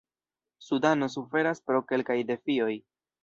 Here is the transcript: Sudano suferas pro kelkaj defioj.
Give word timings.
Sudano 0.67 1.09
suferas 1.17 1.61
pro 1.69 1.83
kelkaj 1.91 2.17
defioj. 2.33 2.73